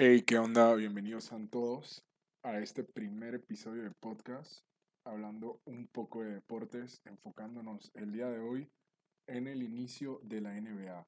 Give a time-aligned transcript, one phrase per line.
[0.00, 0.76] Hey, ¿qué onda?
[0.76, 2.04] Bienvenidos a todos
[2.44, 4.60] a este primer episodio de podcast,
[5.04, 8.68] hablando un poco de deportes, enfocándonos el día de hoy
[9.26, 11.04] en el inicio de la NBA.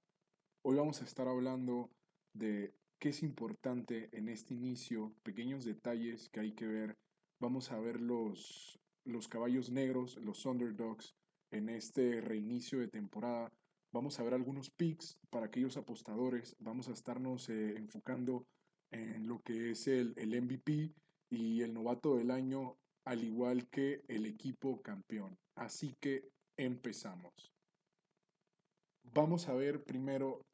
[0.65, 1.89] Hoy vamos a estar hablando
[2.35, 6.97] de qué es importante en este inicio, pequeños detalles que hay que ver.
[7.41, 11.15] Vamos a ver los, los caballos negros, los underdogs,
[11.53, 13.53] en este reinicio de temporada.
[13.93, 16.57] Vamos a ver algunos picks para aquellos apostadores.
[16.59, 18.49] Vamos a estarnos eh, enfocando
[18.91, 20.93] en lo que es el, el MVP
[21.31, 25.39] y el novato del año, al igual que el equipo campeón.
[25.55, 27.53] Así que empezamos.
[29.15, 30.45] Vamos a ver primero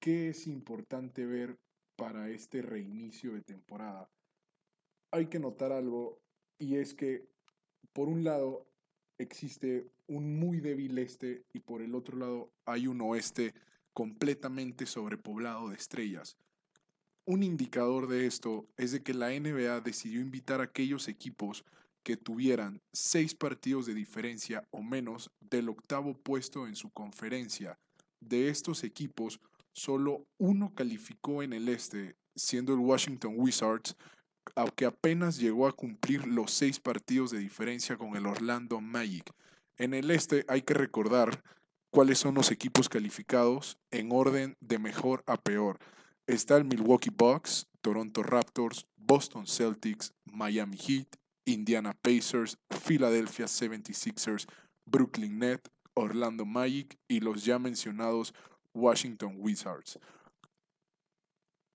[0.00, 1.58] qué es importante ver
[1.96, 4.08] para este reinicio de temporada.
[5.10, 6.18] Hay que notar algo
[6.58, 7.28] y es que
[7.92, 8.66] por un lado
[9.18, 13.54] existe un muy débil este y por el otro lado hay un oeste
[13.92, 16.36] completamente sobrepoblado de estrellas.
[17.26, 21.64] Un indicador de esto es de que la NBA decidió invitar a aquellos equipos
[22.02, 27.78] que tuvieran seis partidos de diferencia o menos del octavo puesto en su conferencia.
[28.20, 29.38] De estos equipos,
[29.72, 33.96] solo uno calificó en el este, siendo el Washington Wizards,
[34.54, 39.30] aunque apenas llegó a cumplir los seis partidos de diferencia con el Orlando Magic.
[39.76, 41.42] En el este hay que recordar
[41.90, 45.78] cuáles son los equipos calificados en orden de mejor a peor
[46.34, 54.46] está el Milwaukee Bucks, Toronto Raptors, Boston Celtics, Miami Heat, Indiana Pacers, Philadelphia 76ers,
[54.86, 58.32] Brooklyn Net, Orlando Magic y los ya mencionados
[58.74, 59.98] Washington Wizards.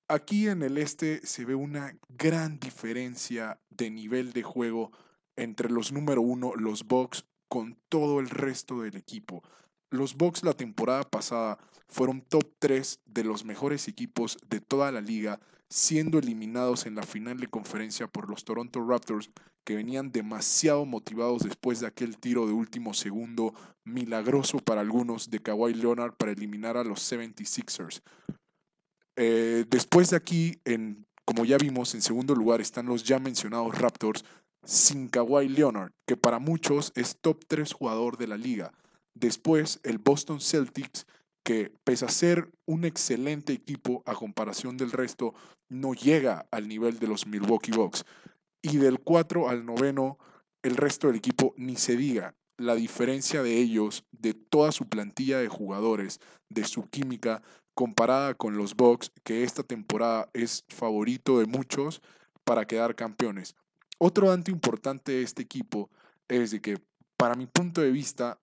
[0.08, 4.92] Aquí en el este se ve una gran diferencia de nivel de juego
[5.36, 9.44] entre los número uno, los Bucks, con todo el resto del equipo.
[9.90, 15.02] Los Bucks la temporada pasada fueron top 3 de los mejores equipos de toda la
[15.02, 15.40] liga,
[15.70, 19.30] siendo eliminados en la final de conferencia por los Toronto Raptors,
[19.64, 25.40] que venían demasiado motivados después de aquel tiro de último segundo milagroso para algunos de
[25.40, 28.02] Kawhi Leonard para eliminar a los 76ers.
[29.16, 33.78] Eh, después de aquí, en, como ya vimos, en segundo lugar están los ya mencionados
[33.78, 34.24] Raptors
[34.64, 38.72] sin Kawhi Leonard, que para muchos es top 3 jugador de la liga.
[39.16, 41.08] Después, el Boston Celtics,
[41.44, 45.34] que pese a ser un excelente equipo a comparación del resto,
[45.70, 48.06] no llega al nivel de los Milwaukee Bucks.
[48.62, 50.16] Y del 4 al 9,
[50.64, 52.36] el resto del equipo ni se diga.
[52.58, 57.42] La diferencia de ellos, de toda su plantilla de jugadores, de su química,
[57.74, 62.02] comparada con los Bucks, que esta temporada es favorito de muchos
[62.44, 63.56] para quedar campeones.
[63.98, 65.90] Otro dato importante de este equipo
[66.28, 66.80] es de que,
[67.18, 68.40] para mi punto de vista,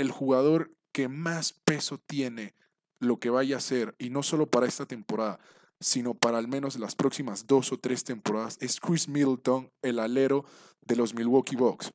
[0.00, 2.54] el jugador que más peso tiene
[3.00, 5.38] lo que vaya a ser, y no solo para esta temporada,
[5.78, 10.44] sino para al menos las próximas dos o tres temporadas, es Chris Middleton, el alero
[10.82, 11.92] de los Milwaukee Bucks.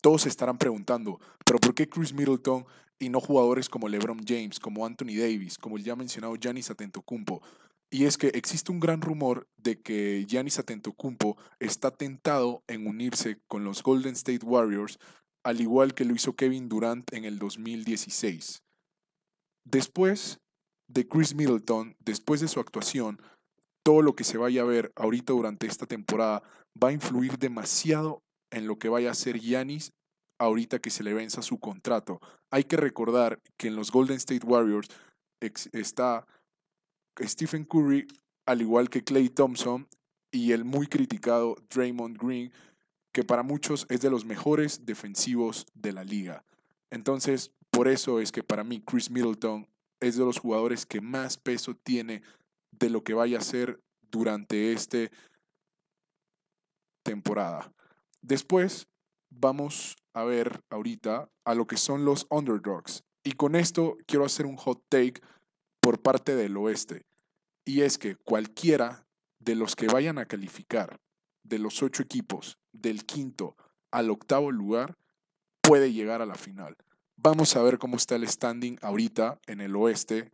[0.00, 2.64] Todos se estarán preguntando, ¿pero por qué Chris Middleton
[2.98, 7.42] y no jugadores como LeBron James, como Anthony Davis, como el ya mencionado Giannis Atentocumpo?
[7.92, 13.40] Y es que existe un gran rumor de que Giannis Atentocumpo está tentado en unirse
[13.48, 15.00] con los Golden State Warriors
[15.44, 18.62] al igual que lo hizo Kevin Durant en el 2016.
[19.64, 20.40] Después
[20.88, 23.20] de Chris Middleton, después de su actuación,
[23.82, 26.42] todo lo que se vaya a ver ahorita durante esta temporada
[26.82, 29.92] va a influir demasiado en lo que vaya a hacer Giannis
[30.38, 32.20] ahorita que se le venza su contrato.
[32.50, 34.88] Hay que recordar que en los Golden State Warriors
[35.40, 36.26] está
[37.20, 38.06] Stephen Curry,
[38.46, 39.86] al igual que Clay Thompson
[40.32, 42.52] y el muy criticado Draymond Green,
[43.12, 46.44] que para muchos es de los mejores defensivos de la liga.
[46.90, 49.68] Entonces, por eso es que para mí Chris Middleton
[50.00, 52.22] es de los jugadores que más peso tiene
[52.72, 54.98] de lo que vaya a ser durante esta
[57.02, 57.72] temporada.
[58.22, 58.88] Después
[59.30, 63.04] vamos a ver ahorita a lo que son los underdogs.
[63.22, 65.20] Y con esto quiero hacer un hot take
[65.80, 67.06] por parte del oeste.
[67.64, 69.06] Y es que cualquiera
[69.38, 71.00] de los que vayan a calificar
[71.42, 73.56] de los ocho equipos del quinto
[73.90, 74.96] al octavo lugar
[75.60, 76.76] puede llegar a la final.
[77.16, 80.32] Vamos a ver cómo está el standing ahorita en el oeste,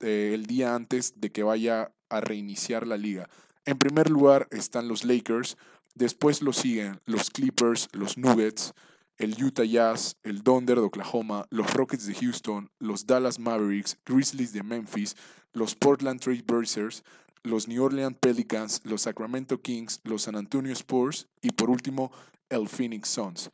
[0.00, 3.28] eh, el día antes de que vaya a reiniciar la liga.
[3.64, 5.56] En primer lugar están los Lakers,
[5.94, 8.72] después lo siguen los Clippers, los Nuggets,
[9.18, 14.52] el Utah Jazz, el Thunder de Oklahoma, los Rockets de Houston, los Dallas Mavericks, Grizzlies
[14.52, 15.16] de Memphis,
[15.52, 17.04] los Portland Trail Blazers,
[17.44, 22.12] los New Orleans Pelicans, los Sacramento Kings, los San Antonio Spurs y por último
[22.48, 23.50] el Phoenix Suns.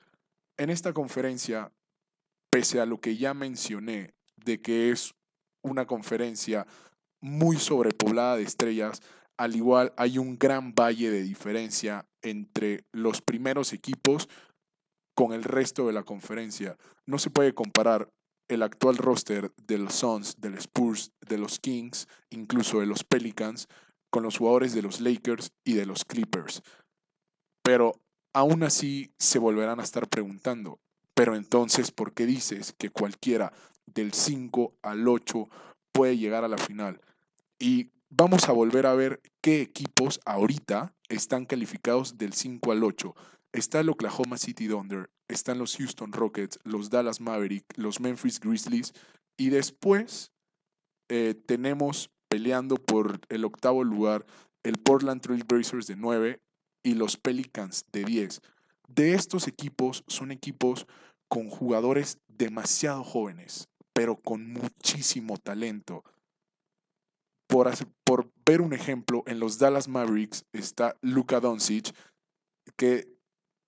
[0.59, 1.73] En esta conferencia,
[2.51, 5.15] pese a lo que ya mencioné de que es
[5.63, 6.67] una conferencia
[7.21, 9.01] muy sobrepoblada de estrellas,
[9.37, 14.29] al igual hay un gran valle de diferencia entre los primeros equipos
[15.15, 16.77] con el resto de la conferencia.
[17.07, 18.09] No se puede comparar
[18.49, 23.05] el actual roster de los Suns, de los Spurs, de los Kings, incluso de los
[23.05, 23.69] Pelicans,
[24.11, 26.63] con los jugadores de los Lakers y de los Clippers.
[27.63, 27.95] Pero
[28.33, 30.81] aún así se volverán a estar preguntando,
[31.15, 33.53] pero entonces, ¿por qué dices que cualquiera
[33.87, 35.49] del 5 al 8
[35.93, 37.01] puede llegar a la final?
[37.59, 43.15] Y vamos a volver a ver qué equipos ahorita están calificados del 5 al 8.
[43.59, 48.93] Está el Oklahoma City Thunder, están los Houston Rockets, los Dallas Maverick, los Memphis Grizzlies
[49.37, 50.31] y después
[51.09, 54.25] eh, tenemos peleando por el octavo lugar
[54.63, 56.41] el Portland Trail Blazers de 9
[56.85, 58.43] y los Pelicans de 10.
[58.87, 60.87] De estos equipos son equipos
[61.29, 66.05] con jugadores demasiado jóvenes, pero con muchísimo talento.
[67.49, 67.69] Por,
[68.05, 71.93] por ver un ejemplo, en los Dallas Mavericks está Luka Doncic,
[72.77, 73.18] que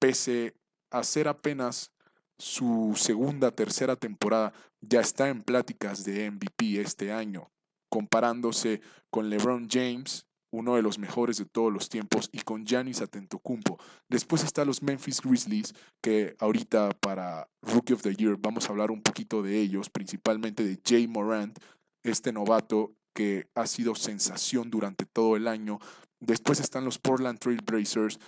[0.01, 0.55] pese
[0.91, 1.93] a ser apenas
[2.39, 7.51] su segunda, tercera temporada, ya está en pláticas de MVP este año,
[7.91, 8.81] comparándose
[9.11, 13.79] con LeBron James, uno de los mejores de todos los tiempos, y con Giannis Atentocumpo.
[14.09, 18.91] Después están los Memphis Grizzlies, que ahorita para Rookie of the Year vamos a hablar
[18.91, 21.59] un poquito de ellos, principalmente de Jay Morant,
[22.03, 25.79] este novato que ha sido sensación durante todo el año.
[26.21, 28.19] Después están los Portland Trail Blazers,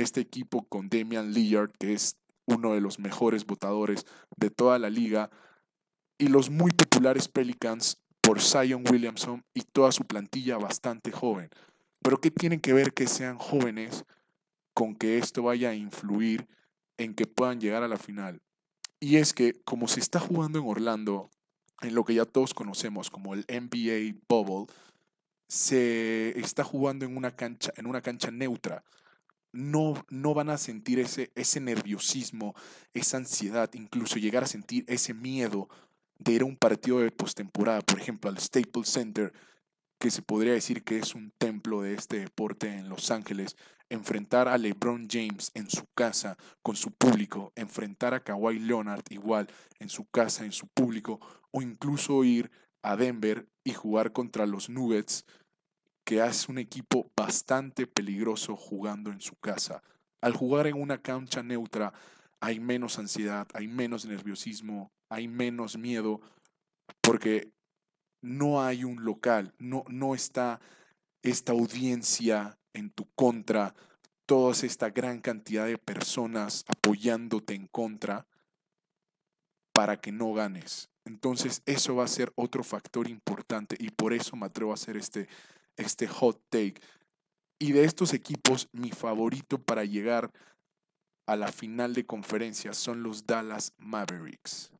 [0.00, 2.16] este equipo con Damian Lillard, que es
[2.46, 4.06] uno de los mejores votadores
[4.36, 5.30] de toda la liga,
[6.18, 11.48] y los muy populares Pelicans por Zion Williamson y toda su plantilla bastante joven.
[12.02, 14.04] Pero ¿qué tienen que ver que sean jóvenes
[14.74, 16.46] con que esto vaya a influir
[16.96, 18.40] en que puedan llegar a la final?
[19.00, 21.30] Y es que como se está jugando en Orlando,
[21.82, 24.72] en lo que ya todos conocemos como el NBA Bubble,
[25.48, 28.84] se está jugando en una cancha, en una cancha neutra.
[29.52, 32.54] No, no van a sentir ese, ese nerviosismo,
[32.92, 35.68] esa ansiedad, incluso llegar a sentir ese miedo
[36.18, 39.32] de ir a un partido de postemporada, por ejemplo, al Staples Center,
[39.98, 43.56] que se podría decir que es un templo de este deporte en Los Ángeles,
[43.90, 49.48] enfrentar a LeBron James en su casa con su público, enfrentar a Kawhi Leonard igual
[49.78, 51.20] en su casa, en su público,
[51.50, 52.50] o incluso ir
[52.82, 55.24] a Denver y jugar contra los Nuggets,
[56.08, 59.82] que es un equipo bastante peligroso jugando en su casa.
[60.22, 61.92] Al jugar en una cancha neutra
[62.40, 66.22] hay menos ansiedad, hay menos nerviosismo, hay menos miedo,
[67.02, 67.52] porque
[68.22, 70.60] no hay un local, no, no está
[71.22, 73.74] esta audiencia en tu contra,
[74.24, 78.26] toda esta gran cantidad de personas apoyándote en contra
[79.74, 80.88] para que no ganes.
[81.04, 84.96] Entonces eso va a ser otro factor importante y por eso me atrevo a hacer
[84.96, 85.28] este,
[85.78, 86.80] este hot take.
[87.58, 90.30] Y de estos equipos, mi favorito para llegar
[91.26, 94.70] a la final de conferencia son los Dallas Mavericks.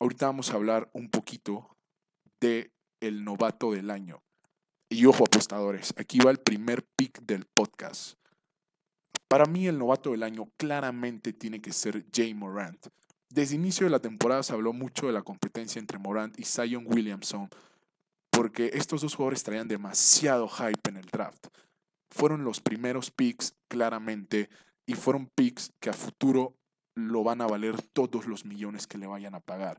[0.00, 1.76] Ahorita vamos a hablar un poquito
[2.40, 4.22] de el novato del año.
[4.88, 8.18] Y ojo apostadores, aquí va el primer pick del podcast.
[9.28, 12.88] Para mí el novato del año claramente tiene que ser Jay Morant.
[13.28, 16.44] Desde el inicio de la temporada se habló mucho de la competencia entre Morant y
[16.44, 17.48] Zion Williamson,
[18.30, 21.48] porque estos dos jugadores traían demasiado hype en el draft.
[22.10, 24.48] Fueron los primeros picks claramente
[24.86, 26.54] y fueron picks que a futuro
[26.94, 29.78] lo van a valer todos los millones que le vayan a pagar.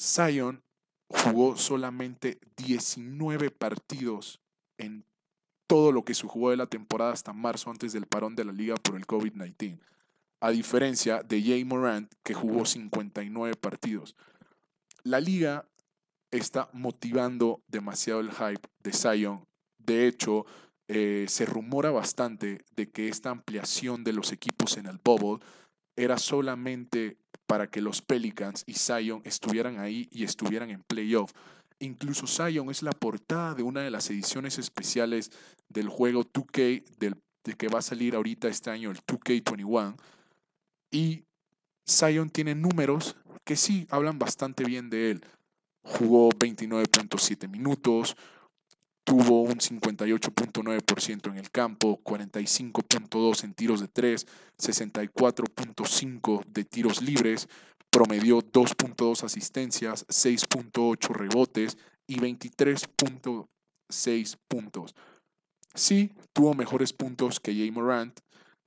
[0.00, 0.62] Zion
[1.08, 4.40] jugó solamente 19 partidos
[4.76, 5.04] en
[5.66, 8.52] todo lo que se jugó de la temporada hasta marzo antes del parón de la
[8.52, 9.78] liga por el COVID-19.
[10.40, 14.14] A diferencia de Jay Morant, que jugó 59 partidos.
[15.02, 15.66] La liga
[16.30, 19.46] está motivando demasiado el hype de Zion.
[19.78, 20.46] De hecho,
[20.88, 25.44] eh, se rumora bastante de que esta ampliación de los equipos en el bubble
[25.96, 27.16] era solamente
[27.46, 31.32] para que los Pelicans y Zion estuvieran ahí y estuvieran en playoff.
[31.80, 35.30] Incluso Zion es la portada de una de las ediciones especiales
[35.68, 39.96] del juego 2K, del, de que va a salir ahorita este año, el 2K21.
[40.90, 41.24] Y
[41.88, 45.24] Zion tiene números que sí hablan bastante bien de él.
[45.88, 48.16] Jugó 29.7 minutos,
[49.04, 54.26] tuvo un 58.9% en el campo, 45.2 en tiros de 3,
[54.58, 57.48] 64.5 de tiros libres,
[57.90, 64.94] promedió 2.2 asistencias, 6.8 rebotes y 23.6 puntos.
[65.74, 68.20] Sí, tuvo mejores puntos que Jay Morant.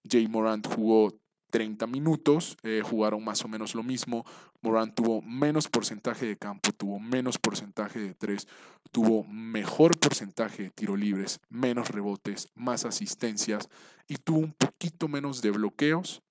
[0.09, 1.13] Jay Morant jugó
[1.51, 4.25] 30 minutos, eh, jugaron más o menos lo mismo.
[4.61, 8.47] Morant tuvo menos porcentaje de campo, tuvo menos porcentaje de tres,
[8.91, 13.69] tuvo mejor porcentaje de tiro libres, menos rebotes, más asistencias
[14.07, 16.23] y tuvo un poquito menos de bloqueos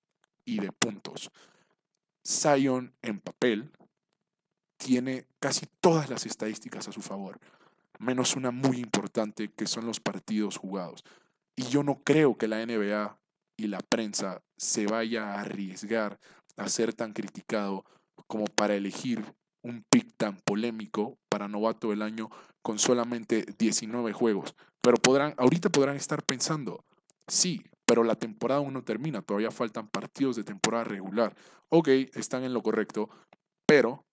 [0.43, 1.31] y de puntos.
[2.27, 3.71] Zion en papel
[4.77, 7.39] tiene casi todas las estadísticas a su favor,
[7.99, 11.03] menos una muy importante que son los partidos jugados.
[11.55, 13.17] Y yo no creo que la NBA
[13.61, 16.19] y la prensa se vaya a arriesgar
[16.57, 17.85] a ser tan criticado
[18.25, 19.23] como para elegir
[19.63, 22.29] un pick tan polémico para novato del año
[22.63, 24.55] con solamente 19 juegos.
[24.81, 26.83] Pero podrán, ahorita podrán estar pensando,
[27.27, 31.35] sí, pero la temporada aún no termina, todavía faltan partidos de temporada regular.
[31.69, 33.09] Ok, están en lo correcto,
[33.67, 34.05] pero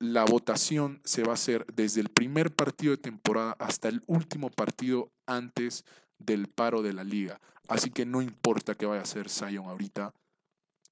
[0.00, 4.50] la votación se va a hacer desde el primer partido de temporada hasta el último
[4.50, 5.84] partido antes
[6.18, 7.40] del paro de la liga.
[7.68, 10.14] Así que no importa que vaya a ser Zion ahorita,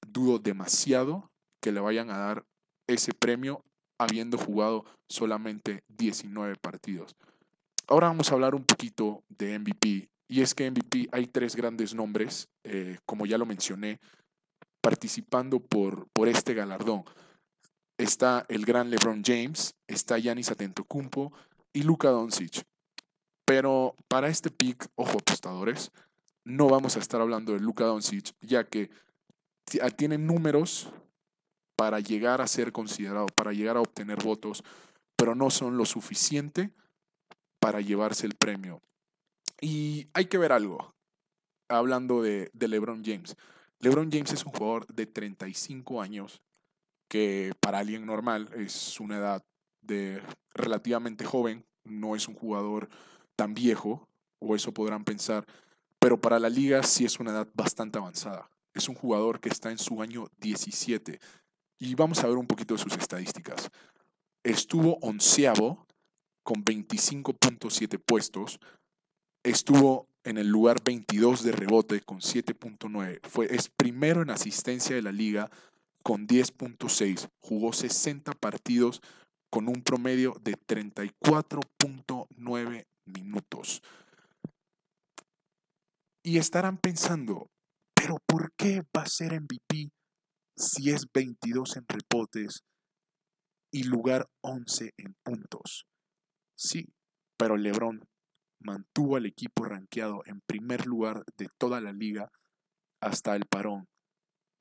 [0.07, 1.29] dudo demasiado
[1.61, 2.45] que le vayan a dar
[2.87, 3.63] ese premio
[3.99, 7.15] habiendo jugado solamente 19 partidos.
[7.87, 10.09] Ahora vamos a hablar un poquito de MVP.
[10.29, 13.99] Y es que MVP hay tres grandes nombres, eh, como ya lo mencioné,
[14.81, 17.05] participando por, por este galardón.
[17.97, 21.33] Está el gran LeBron James, está Giannis Atentocumpo
[21.73, 22.63] y Luka Doncic.
[23.47, 25.93] Pero para este pick, ojo apostadores,
[26.43, 28.89] no vamos a estar hablando de Luka Doncic, ya que
[29.81, 30.89] ah, tiene números
[31.77, 34.65] para llegar a ser considerado, para llegar a obtener votos,
[35.15, 36.73] pero no son lo suficiente
[37.61, 38.81] para llevarse el premio.
[39.61, 40.93] Y hay que ver algo,
[41.69, 43.37] hablando de, de LeBron James.
[43.79, 46.41] LeBron James es un jugador de 35 años,
[47.07, 49.45] que para alguien normal es una edad
[49.79, 50.21] de
[50.53, 52.89] relativamente joven, no es un jugador
[53.37, 55.45] tan viejo, o eso podrán pensar,
[55.99, 58.49] pero para la liga sí es una edad bastante avanzada.
[58.73, 61.19] Es un jugador que está en su año 17.
[61.79, 63.69] Y vamos a ver un poquito de sus estadísticas.
[64.43, 65.85] Estuvo onceavo
[66.43, 68.59] con 25.7 puestos.
[69.43, 73.19] Estuvo en el lugar 22 de rebote con 7.9.
[73.27, 75.49] Fue, es primero en asistencia de la liga
[76.03, 77.27] con 10.6.
[77.39, 79.01] Jugó 60 partidos
[79.49, 83.81] con un promedio de 34.9 minutos.
[86.23, 87.49] Y estarán pensando,
[87.95, 89.91] pero ¿por qué va a ser MVP
[90.55, 92.63] si es 22 en repotes
[93.71, 95.85] y lugar 11 en puntos?
[96.55, 96.87] Sí,
[97.37, 98.01] pero LeBron
[98.59, 102.31] mantuvo al equipo rankeado en primer lugar de toda la liga
[103.01, 103.87] hasta el parón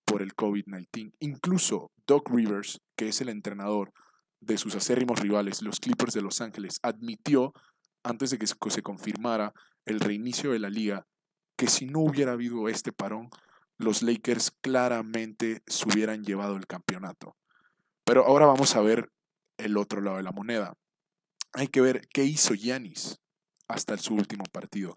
[0.04, 1.12] por el COVID-19.
[1.20, 3.92] Incluso Doc Rivers, que es el entrenador
[4.40, 7.52] de sus acérrimos rivales, los Clippers de Los Ángeles, admitió
[8.06, 9.52] antes de que se confirmara
[9.84, 11.06] el reinicio de la liga,
[11.56, 13.30] que si no hubiera habido este parón,
[13.78, 17.36] los Lakers claramente se hubieran llevado el campeonato.
[18.04, 19.10] Pero ahora vamos a ver
[19.58, 20.74] el otro lado de la moneda.
[21.52, 23.18] Hay que ver qué hizo Giannis
[23.68, 24.94] hasta su último partido.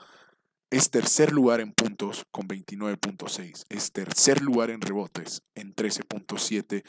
[0.69, 3.65] Es tercer lugar en puntos con 29.6.
[3.69, 6.83] Es tercer lugar en rebotes en 13.7.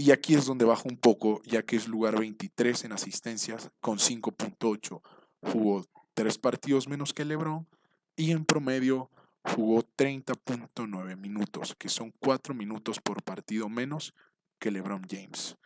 [0.00, 3.98] Y aquí es donde baja un poco, ya que es lugar 23 en asistencias con
[3.98, 5.02] 5.8.
[5.42, 7.68] Jugó tres partidos menos que LeBron
[8.16, 9.10] y en promedio
[9.44, 14.14] jugó 30.9 minutos, que son 4 minutos por partido menos
[14.58, 15.58] que LeBron James.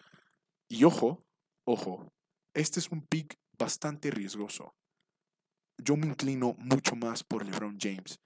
[0.69, 1.25] Y ojo,
[1.65, 2.13] ojo,
[2.55, 4.75] este es un pick bastante riesgoso.
[5.79, 8.19] Yo me inclino mucho más por LeBron James,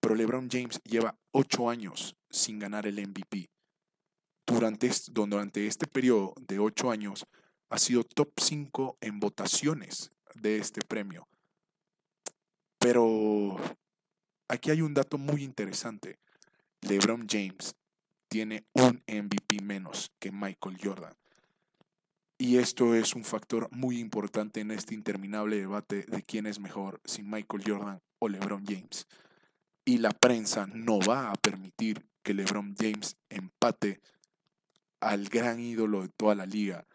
[0.00, 3.52] pero LeBron James lleva 8 años sin ganar el MVP
[4.52, 7.26] durante durante este periodo de ocho años
[7.70, 11.26] ha sido top 5 en votaciones de este premio.
[12.78, 13.56] Pero
[14.48, 16.18] aquí hay un dato muy interesante.
[16.82, 17.74] LeBron James
[18.28, 21.14] tiene un MVP menos que Michael Jordan.
[22.38, 27.00] Y esto es un factor muy importante en este interminable debate de quién es mejor,
[27.04, 29.06] si Michael Jordan o LeBron James.
[29.84, 34.00] Y la prensa no va a permitir que LeBron James empate
[35.02, 36.86] al gran ídolo de toda la liga,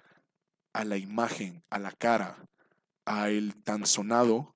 [0.74, 2.38] a la imagen, a la cara,
[3.06, 4.56] a el tan sonado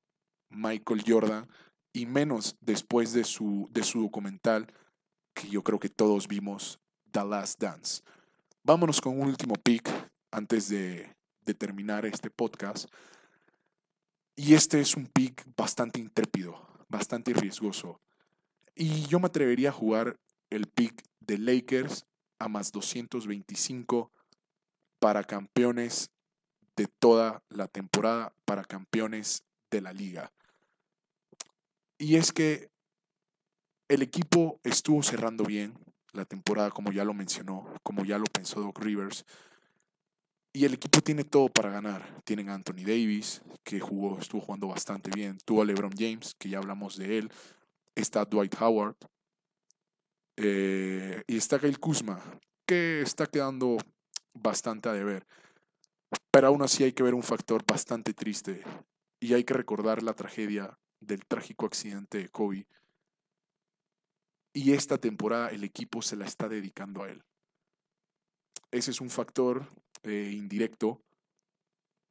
[0.50, 1.48] Michael Jordan,
[1.94, 4.68] y menos después de su, de su documental
[5.34, 6.80] que yo creo que todos vimos,
[7.12, 8.02] The Last Dance.
[8.64, 9.90] Vámonos con un último pick
[10.32, 11.14] antes de,
[11.46, 12.88] de terminar este podcast.
[14.38, 16.56] Y este es un pick bastante intrépido,
[16.88, 18.00] bastante riesgoso.
[18.76, 20.16] Y yo me atrevería a jugar
[20.50, 22.06] el pick de Lakers
[22.42, 24.12] a más 225
[25.00, 26.10] para campeones
[26.76, 30.32] de toda la temporada, para campeones de la liga.
[31.98, 32.70] Y es que
[33.88, 35.74] el equipo estuvo cerrando bien,
[36.14, 39.26] la temporada como ya lo mencionó, como ya lo pensó Doc Rivers.
[40.54, 42.22] Y el equipo tiene todo para ganar.
[42.26, 45.38] Tienen a Anthony Davis, que jugó, estuvo jugando bastante bien.
[45.46, 47.32] Tuvo a LeBron James, que ya hablamos de él.
[47.96, 48.98] Está Dwight Howard.
[50.44, 52.20] Eh, y está Kyle Kuzma,
[52.66, 53.78] que está quedando
[54.34, 55.28] bastante a deber.
[56.32, 58.64] Pero aún así hay que ver un factor bastante triste.
[59.20, 62.66] Y hay que recordar la tragedia del trágico accidente de Kobe.
[64.54, 67.24] Y esta temporada el equipo se la está dedicando a él.
[68.72, 69.68] Ese es un factor
[70.02, 71.04] eh, indirecto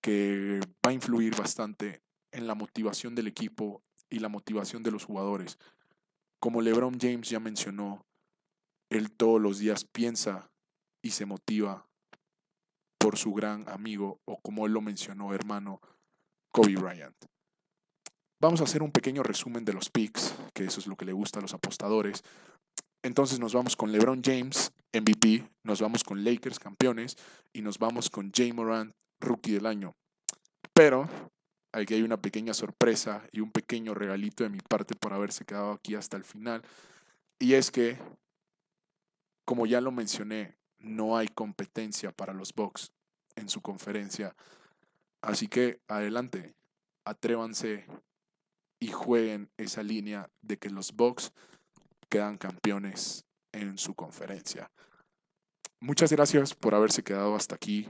[0.00, 5.04] que va a influir bastante en la motivación del equipo y la motivación de los
[5.04, 5.58] jugadores.
[6.38, 8.06] Como LeBron James ya mencionó,
[8.90, 10.50] él todos los días piensa
[11.02, 11.86] y se motiva
[12.98, 15.80] por su gran amigo o como él lo mencionó, hermano,
[16.52, 17.16] Kobe Bryant.
[18.40, 21.12] Vamos a hacer un pequeño resumen de los picks, que eso es lo que le
[21.12, 22.22] gusta a los apostadores.
[23.02, 27.16] Entonces nos vamos con LeBron James, MVP, nos vamos con Lakers campeones
[27.52, 29.94] y nos vamos con Jay Morant, rookie del año.
[30.74, 31.08] Pero
[31.72, 35.72] aquí hay una pequeña sorpresa y un pequeño regalito de mi parte por haberse quedado
[35.72, 36.62] aquí hasta el final.
[37.38, 37.98] Y es que,
[39.50, 42.92] como ya lo mencioné, no hay competencia para los Bucks
[43.34, 44.36] en su conferencia.
[45.22, 46.54] Así que adelante,
[47.04, 47.84] atrévanse
[48.78, 51.32] y jueguen esa línea de que los Bucks
[52.08, 54.70] quedan campeones en su conferencia.
[55.80, 57.88] Muchas gracias por haberse quedado hasta aquí.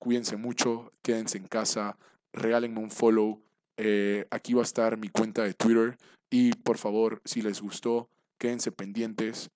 [0.00, 1.96] Cuídense mucho, quédense en casa,
[2.32, 3.40] regálenme un follow.
[3.76, 5.98] Eh, aquí va a estar mi cuenta de Twitter
[6.30, 9.50] y por favor, si les gustó, quédense pendientes.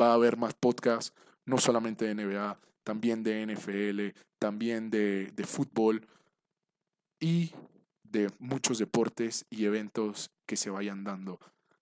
[0.00, 1.12] Va a haber más podcasts,
[1.44, 6.06] no solamente de NBA, también de NFL, también de, de fútbol
[7.20, 7.52] y
[8.02, 11.38] de muchos deportes y eventos que se vayan dando.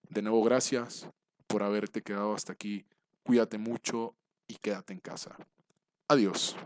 [0.09, 1.09] De nuevo, gracias
[1.47, 2.85] por haberte quedado hasta aquí.
[3.23, 4.15] Cuídate mucho
[4.47, 5.37] y quédate en casa.
[6.09, 6.57] Adiós.